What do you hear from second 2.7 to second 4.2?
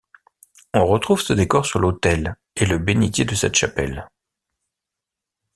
bénitier de cette chapelle.